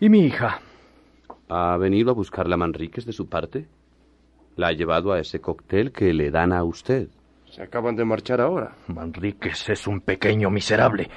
[0.00, 0.60] ¿Y mi hija?
[1.48, 3.68] ¿Ha venido a buscar a Manríquez de su parte?
[4.56, 7.08] ¿La ha llevado a ese cóctel que le dan a usted?
[7.50, 8.72] Se acaban de marchar ahora.
[8.86, 11.08] Manríquez es un pequeño miserable.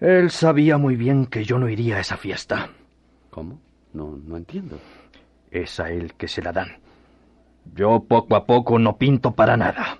[0.00, 2.70] Él sabía muy bien que yo no iría a esa fiesta.
[3.30, 3.60] ¿Cómo?
[3.92, 4.78] No, no entiendo.
[5.50, 6.68] Es a él que se la dan.
[7.74, 9.98] Yo poco a poco no pinto para nada.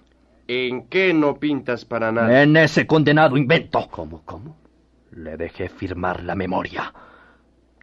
[0.49, 2.42] ¿En qué no pintas para nada?
[2.42, 3.88] En ese condenado invento.
[3.90, 4.57] ¿Cómo, cómo?
[5.11, 6.92] Le dejé firmar la memoria.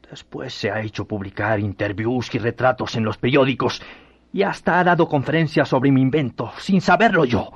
[0.09, 3.81] Después se ha hecho publicar interviews y retratos en los periódicos
[4.33, 7.51] y hasta ha dado conferencias sobre mi invento, sin saberlo yo.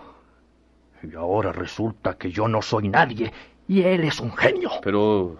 [1.01, 3.33] Y ahora resulta que yo no soy nadie
[3.67, 4.69] y él es un genio.
[4.83, 5.37] Pero...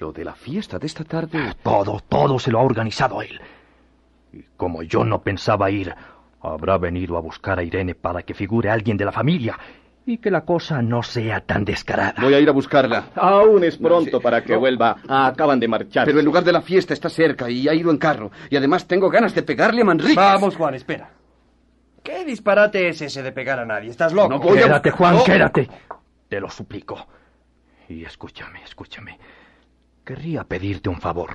[0.00, 1.54] Lo de la fiesta de esta tarde...
[1.62, 3.40] Todo, todo se lo ha organizado él.
[4.32, 5.94] Y como yo no pensaba ir,
[6.40, 9.58] habrá venido a buscar a Irene para que figure alguien de la familia
[10.06, 12.14] y que la cosa no sea tan descarada.
[12.20, 13.06] Voy a ir a buscarla.
[13.14, 14.96] Aún es pronto para que vuelva.
[15.08, 16.06] acaban de marchar.
[16.06, 18.30] Pero el lugar de la fiesta está cerca y ha ido en carro.
[18.50, 20.14] Y además tengo ganas de pegarle a Manrique.
[20.14, 21.10] Vamos, Juan, espera.
[22.02, 23.90] ¿Qué disparate es ese de pegar a nadie?
[23.90, 24.28] ¿Estás loco?
[24.28, 25.70] No voy quédate, Juan, quédate.
[26.28, 27.06] Te lo suplico.
[27.88, 29.18] Y escúchame, escúchame.
[30.04, 31.30] Querría pedirte un favor.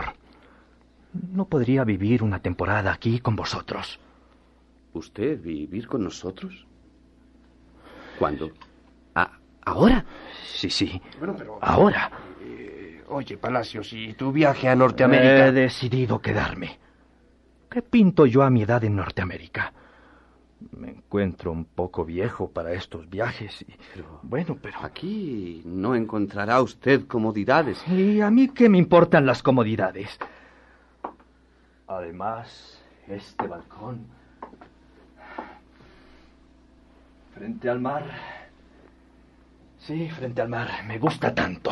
[1.32, 3.99] ¿No podría vivir una temporada aquí con vosotros?
[4.93, 6.67] ¿Usted vivir con nosotros?
[8.19, 8.51] ¿Cuándo?
[9.15, 9.32] ¿A
[9.65, 10.05] ¿Ahora?
[10.45, 11.01] Sí, sí.
[11.17, 11.58] Bueno, pero...
[11.62, 12.12] Ahora.
[12.41, 15.47] Eh, oye, Palacios, ¿y tu viaje a Norteamérica?
[15.47, 16.77] He decidido quedarme.
[17.69, 19.71] ¿Qué pinto yo a mi edad en Norteamérica?
[20.71, 23.62] Me encuentro un poco viejo para estos viajes.
[23.62, 23.73] Y...
[23.93, 24.79] Pero, bueno, pero...
[24.82, 27.82] Aquí no encontrará usted comodidades.
[27.88, 30.19] ¿Y a mí qué me importan las comodidades?
[31.88, 34.18] Además, este balcón...
[37.39, 38.04] Frente al mar.
[39.78, 40.67] Sí, frente al mar.
[40.86, 41.71] Me gusta tanto.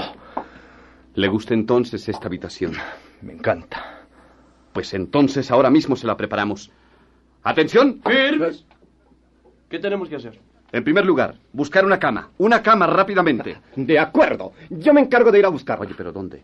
[1.15, 2.71] ¿Le gusta entonces esta habitación?
[3.21, 4.03] Me encanta.
[4.71, 6.71] Pues entonces ahora mismo se la preparamos.
[7.43, 7.99] ¡Atención!
[8.01, 8.63] ¿Firmes?
[9.69, 10.39] ¿Qué tenemos que hacer?
[10.71, 12.29] En primer lugar, buscar una cama.
[12.37, 13.57] Una cama rápidamente.
[13.75, 14.53] De acuerdo.
[14.69, 15.81] Yo me encargo de ir a buscar.
[15.81, 16.43] Oye, pero ¿dónde?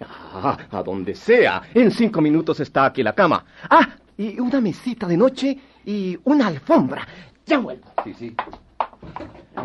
[0.00, 1.62] Ah, a donde sea.
[1.72, 3.44] En cinco minutos está aquí la cama.
[3.70, 5.56] Ah, y una mesita de noche
[5.86, 7.06] y una alfombra.
[7.46, 7.86] Ya vuelvo.
[8.02, 8.34] Sí, sí.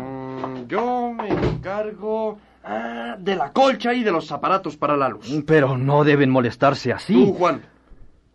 [0.00, 5.28] Mm, yo me encargo ah, de la colcha y de los aparatos para la luz.
[5.46, 7.14] Pero no deben molestarse así.
[7.14, 7.62] Tú, Juan,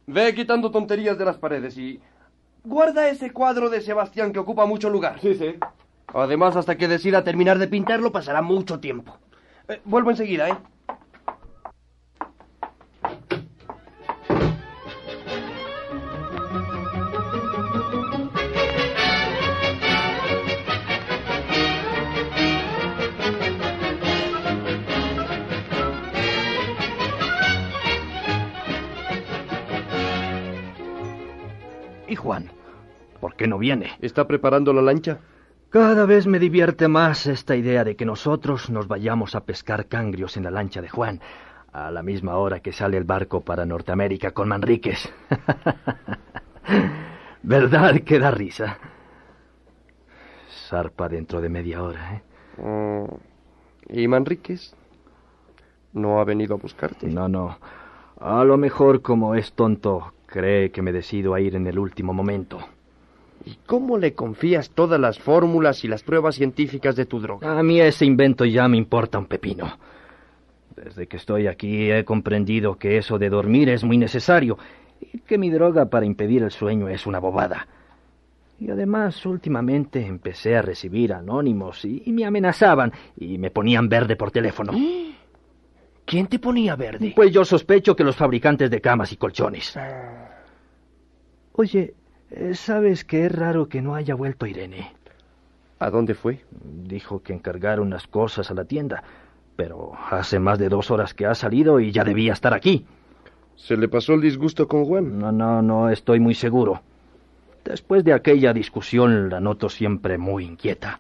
[0.08, 2.00] ve quitando tonterías de las paredes y
[2.64, 5.20] guarda ese cuadro de Sebastián que ocupa mucho lugar.
[5.22, 5.56] Sí, sí.
[6.14, 9.18] Además, hasta que decida terminar de pintarlo pasará mucho tiempo.
[9.68, 10.58] Eh, vuelvo enseguida, ¿eh?
[32.26, 32.50] Juan?
[33.22, 33.92] ¿Por qué no viene?
[34.02, 35.20] ¿Está preparando la lancha?
[35.70, 40.36] Cada vez me divierte más esta idea de que nosotros nos vayamos a pescar cangrios
[40.36, 41.22] en la lancha de Juan,
[41.72, 45.08] a la misma hora que sale el barco para Norteamérica con Manríquez.
[47.44, 48.80] ¿Verdad que da risa?
[50.68, 52.24] Zarpa dentro de media hora, ¿eh?
[52.60, 54.74] Mm, ¿Y Manríquez?
[55.94, 57.06] ¿No ha venido a buscarte?
[57.06, 57.60] No, no.
[58.20, 62.14] A lo mejor, como es tonto, cree que me decido a ir en el último
[62.14, 62.60] momento.
[63.46, 67.60] ¿Y cómo le confías todas las fórmulas y las pruebas científicas de tu droga?
[67.60, 69.78] A mí ese invento ya me importa un pepino.
[70.76, 74.58] Desde que estoy aquí he comprendido que eso de dormir es muy necesario
[75.00, 77.68] y que mi droga para impedir el sueño es una bobada.
[78.60, 84.16] Y además, últimamente empecé a recibir anónimos y, y me amenazaban y me ponían verde
[84.16, 84.74] por teléfono.
[86.06, 87.14] ¿Quién te ponía verde?
[87.16, 89.78] Pues yo sospecho que los fabricantes de camas y colchones.
[91.54, 91.96] Oye,
[92.32, 94.94] eh, ¿sabes que es raro que no haya vuelto Irene?
[95.80, 96.46] ¿A dónde fue?
[96.62, 99.04] Dijo que encargara unas cosas a la tienda,
[99.56, 102.86] pero hace más de dos horas que ha salido y ya debía estar aquí.
[103.56, 105.18] ¿Se le pasó el disgusto con Juan?
[105.18, 106.82] No, no, no estoy muy seguro.
[107.64, 111.00] Después de aquella discusión la noto siempre muy inquieta.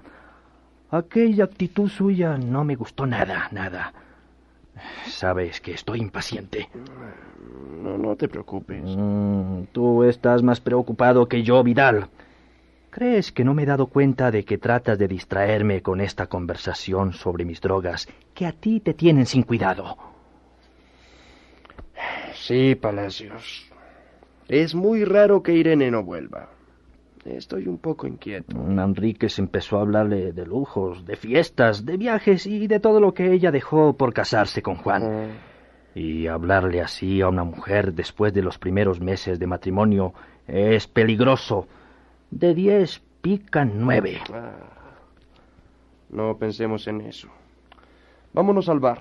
[0.89, 3.93] Aquella actitud suya no me gustó nada, nada.
[5.05, 6.69] Sabes que estoy impaciente.
[7.81, 8.83] No, no te preocupes.
[8.83, 12.09] Mm, tú estás más preocupado que yo, Vidal.
[12.89, 17.13] ¿Crees que no me he dado cuenta de que tratas de distraerme con esta conversación
[17.13, 19.97] sobre mis drogas que a ti te tienen sin cuidado?
[22.33, 23.69] Sí, Palacios.
[24.47, 26.54] Es muy raro que Irene no vuelva.
[27.25, 28.55] Estoy un poco inquieto.
[28.55, 33.31] Enríquez empezó a hablarle de lujos, de fiestas, de viajes y de todo lo que
[33.33, 35.03] ella dejó por casarse con Juan.
[35.03, 35.27] Ah.
[35.95, 40.13] Y hablarle así a una mujer después de los primeros meses de matrimonio
[40.47, 41.67] es peligroso.
[42.29, 44.19] De diez pican nueve.
[44.31, 44.51] Ah.
[46.09, 47.27] No pensemos en eso.
[48.33, 48.99] Vámonos al bar.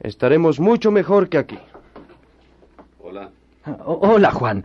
[0.00, 1.58] Estaremos mucho mejor que aquí.
[2.98, 3.30] Hola.
[3.84, 4.64] O- hola, Juan.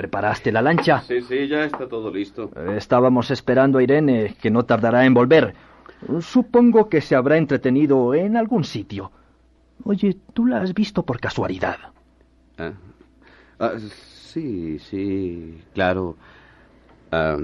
[0.00, 1.02] ¿Preparaste la lancha?
[1.02, 2.50] Sí, sí, ya está todo listo.
[2.74, 5.52] Estábamos esperando a Irene, que no tardará en volver.
[6.22, 9.12] Supongo que se habrá entretenido en algún sitio.
[9.84, 11.76] Oye, ¿tú la has visto por casualidad?
[12.56, 12.72] Ah,
[13.58, 16.16] ah, sí, sí, claro.
[17.12, 17.36] Ah,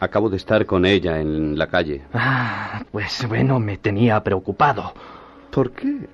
[0.00, 2.02] acabo de estar con ella en la calle.
[2.14, 4.92] Ah, pues bueno, me tenía preocupado.
[5.52, 6.08] ¿Por qué?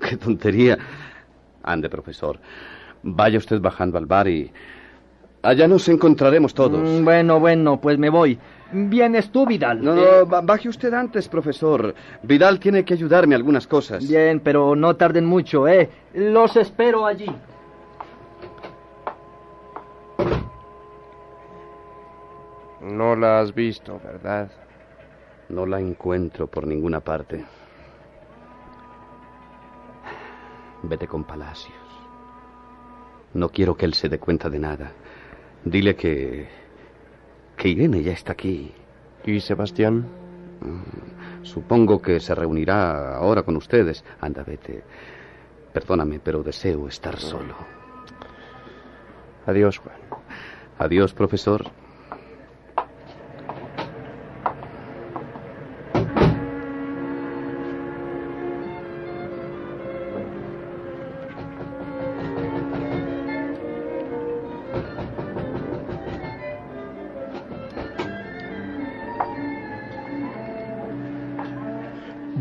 [0.00, 0.78] Qué tontería.
[1.64, 2.38] Ande, profesor.
[3.02, 4.52] Vaya usted bajando al bar y...
[5.42, 6.80] Allá nos encontraremos todos.
[6.80, 8.38] Mm, bueno, bueno, pues me voy.
[8.72, 9.82] ¿Vienes tú, Vidal?
[9.82, 11.94] No, Eh, no, ba- baje usted antes, profesor.
[12.22, 14.06] Vidal tiene que ayudarme a algunas cosas.
[14.06, 15.88] Bien, pero no tarden mucho, ¿eh?
[16.14, 17.30] Los espero allí.
[22.80, 24.50] No la has visto, ¿verdad?
[25.48, 27.44] No la encuentro por ninguna parte.
[30.82, 31.74] Vete con Palacios.
[33.34, 34.92] No quiero que él se dé cuenta de nada.
[35.64, 36.48] Dile que...
[37.56, 38.72] que Irene ya está aquí.
[39.24, 40.06] ¿Y Sebastián?
[40.60, 44.04] Mm, Supongo que se reunirá ahora con ustedes.
[44.20, 44.82] Anda, vete.
[45.72, 47.54] Perdóname, pero deseo estar solo.
[49.46, 49.96] Adiós, Juan.
[50.78, 51.64] Adiós, profesor.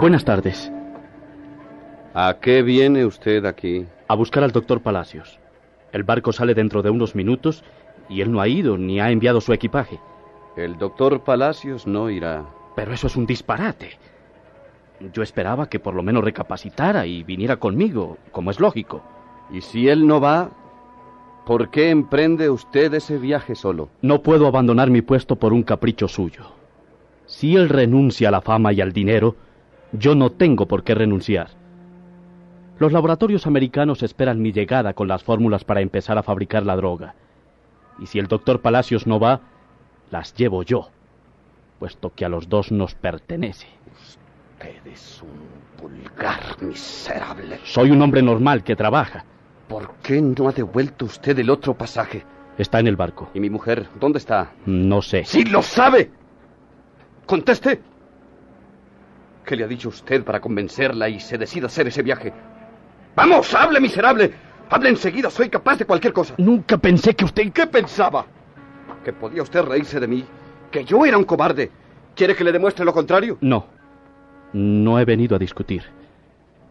[0.08, 0.72] Buenas tardes.
[2.14, 3.86] ¿A qué viene usted aquí?
[4.08, 5.38] A buscar al doctor Palacios.
[5.92, 7.62] El barco sale dentro de unos minutos
[8.08, 10.00] y él no ha ido ni ha enviado su equipaje.
[10.56, 12.46] El doctor Palacios no irá.
[12.74, 14.00] Pero eso es un disparate.
[15.12, 19.04] Yo esperaba que por lo menos recapacitara y viniera conmigo, como es lógico.
[19.52, 20.52] Y si él no va,
[21.46, 23.90] ¿por qué emprende usted ese viaje solo?
[24.02, 26.44] No puedo abandonar mi puesto por un capricho suyo.
[27.26, 29.36] Si él renuncia a la fama y al dinero,
[29.92, 31.50] yo no tengo por qué renunciar.
[32.80, 37.16] Los laboratorios americanos esperan mi llegada con las fórmulas para empezar a fabricar la droga.
[38.00, 39.42] Y si el doctor Palacios no va,
[40.12, 40.90] las llevo yo,
[41.80, 43.68] puesto que a los dos nos pertenece.
[44.00, 47.60] Usted es un vulgar miserable.
[47.64, 49.26] Soy un hombre normal que trabaja.
[49.68, 52.24] ¿Por qué no ha devuelto usted el otro pasaje?
[52.58, 53.30] Está en el barco.
[53.34, 53.88] ¿Y mi mujer?
[54.00, 54.52] ¿Dónde está?
[54.66, 55.26] No sé.
[55.26, 56.12] ¡Sí lo sabe!
[57.26, 57.82] ¡Conteste!
[59.48, 62.34] ¿Qué le ha dicho usted para convencerla y se decida hacer ese viaje?
[63.16, 64.34] ¡Vamos, hable, miserable!
[64.70, 65.30] ¡Hable enseguida!
[65.30, 66.36] Soy capaz de cualquier cosa.
[66.38, 67.50] Nunca pensé que usted...
[67.54, 68.26] ¿Qué pensaba?
[69.06, 70.26] ¿Que podía usted reírse de mí?
[70.70, 71.72] ¿Que yo era un cobarde?
[72.14, 73.38] ¿Quiere que le demuestre lo contrario?
[73.40, 73.68] No.
[74.52, 75.84] No he venido a discutir,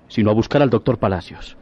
[0.09, 1.57] sino a buscar al doctor Palacios.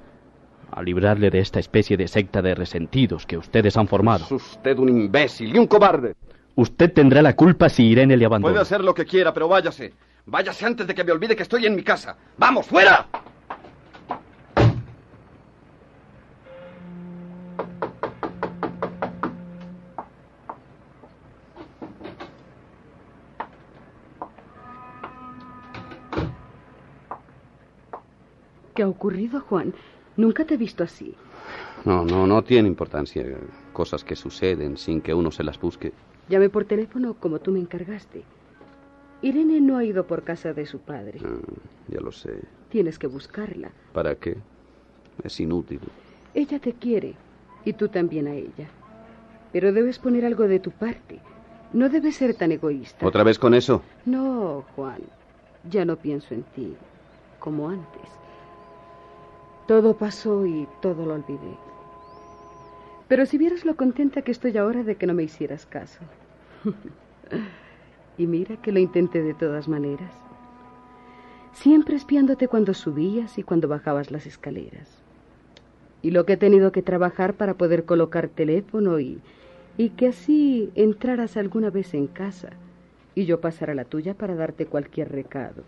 [0.72, 4.24] A librarle de esta especie de secta de resentidos que ustedes han formado.
[4.24, 6.16] Es usted un imbécil y un cobarde.
[6.56, 8.52] Usted tendrá la culpa si Irene le abandona.
[8.52, 9.92] Puede hacer lo que quiera, pero váyase.
[10.26, 12.16] Váyase antes de que me olvide que estoy en mi casa.
[12.38, 13.08] ¡Vamos, fuera!
[28.74, 29.72] ¿Qué ha ocurrido, Juan?
[30.16, 31.14] Nunca te he visto así.
[31.84, 33.24] No, no, no tiene importancia.
[33.72, 35.92] Cosas que suceden sin que uno se las busque.
[36.28, 38.24] Llamé por teléfono como tú me encargaste.
[39.24, 41.18] Irene no ha ido por casa de su padre.
[41.24, 41.40] Ah,
[41.88, 42.42] ya lo sé.
[42.68, 43.70] Tienes que buscarla.
[43.94, 44.36] ¿Para qué?
[45.22, 45.80] Es inútil.
[46.34, 47.14] Ella te quiere
[47.64, 48.68] y tú también a ella.
[49.50, 51.20] Pero debes poner algo de tu parte.
[51.72, 53.06] No debes ser tan egoísta.
[53.06, 53.80] ¿Otra vez con eso?
[54.04, 55.00] No, Juan.
[55.70, 56.74] Ya no pienso en ti
[57.38, 58.10] como antes.
[59.66, 61.56] Todo pasó y todo lo olvidé.
[63.08, 66.00] Pero si vieras lo contenta que estoy ahora de que no me hicieras caso.
[68.18, 70.12] y mira que lo intenté de todas maneras.
[71.52, 74.88] Siempre espiándote cuando subías y cuando bajabas las escaleras.
[76.02, 79.20] Y lo que he tenido que trabajar para poder colocar teléfono y,
[79.76, 82.50] y que así entraras alguna vez en casa
[83.14, 85.62] y yo pasara la tuya para darte cualquier recado.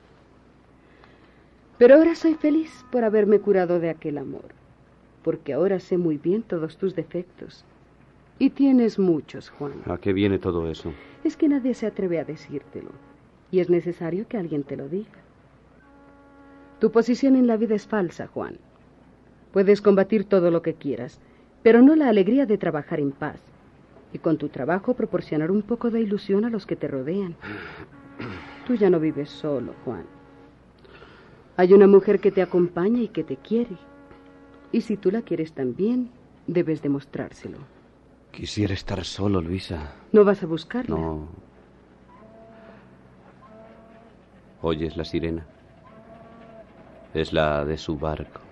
[1.78, 4.46] Pero ahora soy feliz por haberme curado de aquel amor,
[5.22, 7.64] porque ahora sé muy bien todos tus defectos.
[8.38, 9.72] Y tienes muchos, Juan.
[9.86, 10.92] ¿A qué viene todo eso?
[11.24, 12.90] Es que nadie se atreve a decírtelo,
[13.50, 15.22] y es necesario que alguien te lo diga.
[16.78, 18.58] Tu posición en la vida es falsa, Juan.
[19.52, 21.18] Puedes combatir todo lo que quieras,
[21.62, 23.40] pero no la alegría de trabajar en paz,
[24.12, 27.34] y con tu trabajo proporcionar un poco de ilusión a los que te rodean.
[28.66, 30.04] Tú ya no vives solo, Juan.
[31.56, 33.78] Hay una mujer que te acompaña y que te quiere.
[34.72, 36.10] Y si tú la quieres también,
[36.46, 37.75] debes demostrárselo.
[38.36, 39.94] Quisiera estar solo, Luisa.
[40.12, 40.94] ¿No vas a buscarla?
[40.94, 41.26] No.
[44.60, 45.46] ¿Oyes la sirena?
[47.14, 48.42] Es la de su barco.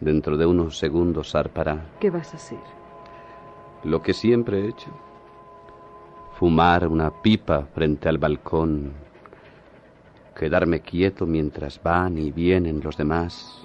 [0.00, 1.90] Dentro de unos segundos zarpará.
[2.00, 2.58] ¿Qué vas a hacer?
[3.84, 4.90] Lo que siempre he hecho.
[6.38, 8.94] Fumar una pipa frente al balcón
[10.34, 13.62] quedarme quieto mientras van y vienen los demás,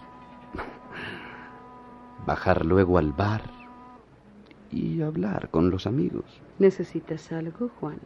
[2.26, 3.55] bajar luego al bar
[4.76, 6.26] y hablar con los amigos.
[6.60, 7.98] ¿Necesitas algo, Juan?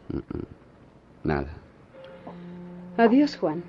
[1.24, 1.52] Nada.
[2.96, 3.64] Adiós, Juan.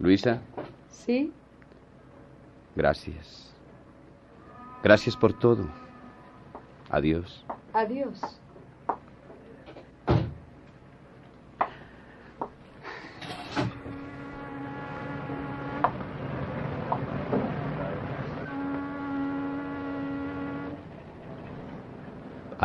[0.00, 0.40] Luisa.
[0.90, 1.32] ¿Sí?
[2.74, 3.54] Gracias.
[4.82, 5.64] Gracias por todo.
[6.90, 7.44] Adiós.
[7.72, 8.40] Adiós.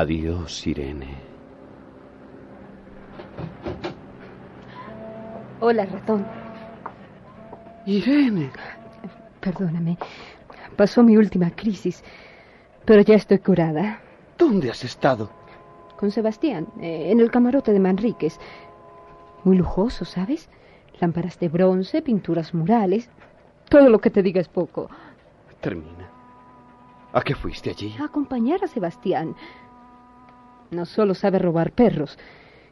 [0.02, 1.10] Adiós, Irene.
[5.60, 6.26] Hola, ratón.
[7.86, 8.50] Irene.
[9.42, 9.98] Perdóname.
[10.78, 12.02] Pasó mi última crisis,
[12.86, 14.00] pero ya estoy curada.
[14.38, 15.30] ¿Dónde has estado?
[15.98, 18.40] Con Sebastián, eh, en el camarote de Manríquez.
[19.44, 20.50] Muy lujoso, ¿sabes?
[21.02, 23.10] Lámparas de bronce, pinturas murales.
[23.68, 24.90] Todo lo que te diga es poco.
[25.60, 26.10] Termina.
[27.12, 27.94] ¿A qué fuiste allí?
[28.00, 29.36] A acompañar a Sebastián.
[30.72, 32.18] No solo sabe robar perros.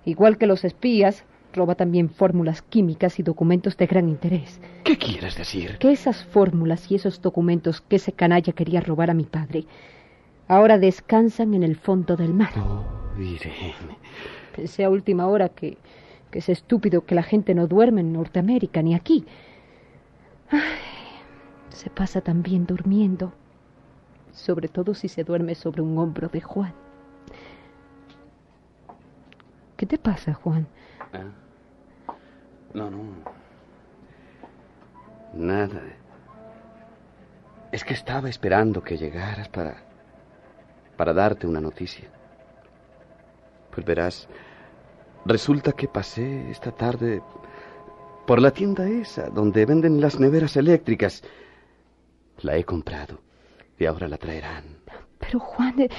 [0.06, 1.24] Igual que los espías,
[1.54, 4.60] roba también fórmulas químicas y documentos de gran interés.
[4.84, 5.78] ¿Qué quieres decir?
[5.80, 9.66] Que esas fórmulas y esos documentos que ese canalla quería robar a mi padre
[10.48, 12.52] ahora descansan en el fondo del mar.
[12.58, 12.86] Oh,
[13.20, 13.98] Irene.
[14.56, 15.78] Pensé a última hora que,
[16.32, 19.26] que es estúpido que la gente no duerme en Norteamérica ni aquí.
[20.50, 20.60] Ay,
[21.70, 23.34] se pasa también durmiendo,
[24.32, 26.74] sobre todo si se duerme sobre un hombro de Juan.
[29.78, 30.68] ¿Qué te pasa, Juan?
[31.14, 31.24] ¿Eh?
[32.74, 33.04] No, no.
[35.34, 35.82] Nada.
[37.72, 39.78] Es que estaba esperando que llegaras para.
[40.98, 42.10] para darte una noticia.
[43.72, 44.28] Pues verás,
[45.26, 47.22] resulta que pasé esta tarde
[48.26, 51.24] por la tienda esa donde venden las neveras eléctricas.
[52.40, 53.22] La he comprado
[53.78, 54.78] y ahora la traerán.
[55.20, 55.90] Pero Juan, eh,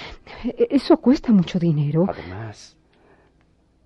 [0.70, 2.06] eso cuesta mucho dinero.
[2.08, 2.77] Además,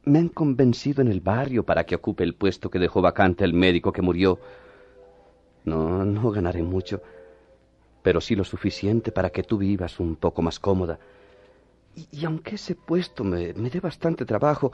[0.05, 3.55] me han convencido en el barrio para que ocupe el puesto que dejó vacante el
[3.55, 4.39] médico que murió.
[5.65, 7.03] No, no ganaré mucho,
[8.03, 10.99] pero sí lo suficiente para que tú vivas un poco más cómoda.
[12.11, 14.73] Y, aunque ese puesto me, me dé bastante trabajo,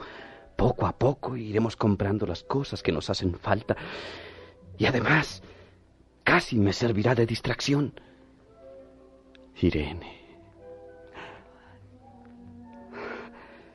[0.55, 3.75] poco a poco iremos comprando las cosas que nos hacen falta.
[4.77, 5.43] Y además,
[6.23, 7.93] casi me servirá de distracción.
[9.61, 10.18] Irene.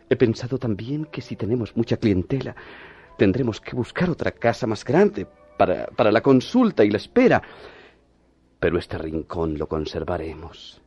[0.08, 2.54] He pensado también que si tenemos mucha clientela,
[3.16, 5.26] tendremos que buscar otra casa más grande
[5.56, 7.42] para, para la consulta y la espera.
[8.60, 10.80] Pero este rincón lo conservaremos.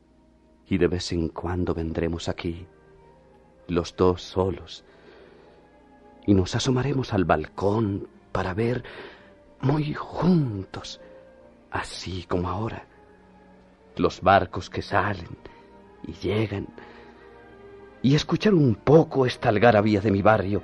[0.70, 2.65] Y de vez en cuando vendremos aquí,
[3.68, 4.84] los dos solos,
[6.26, 8.84] y nos asomaremos al balcón para ver
[9.61, 10.99] muy juntos,
[11.72, 12.86] así como ahora.
[13.95, 15.38] Los barcos que salen
[16.05, 16.68] y llegan,
[18.01, 20.63] y escuchar un poco esta algarabía de mi barrio.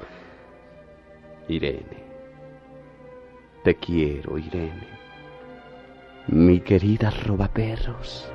[1.48, 2.04] Irene,
[3.64, 4.88] te quiero, Irene,
[6.28, 8.32] mi querida robaperros.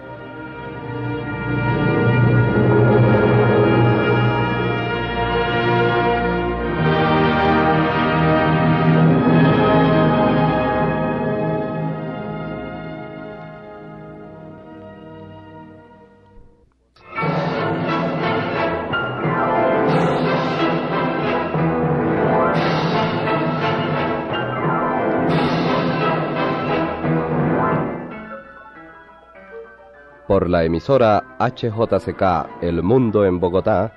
[30.68, 33.90] Emisora HJCK El Mundo en Bogotá,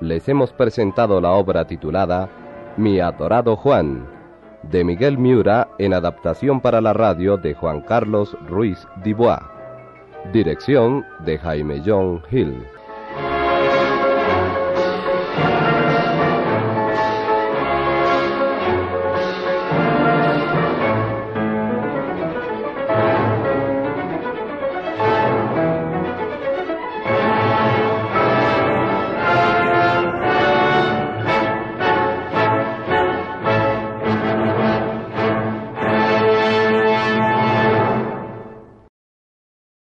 [0.00, 2.28] les hemos presentado la obra titulada
[2.76, 4.06] Mi adorado Juan,
[4.62, 9.40] de Miguel Miura en adaptación para la radio de Juan Carlos Ruiz Dibois.
[10.32, 12.68] Dirección de Jaime John Hill.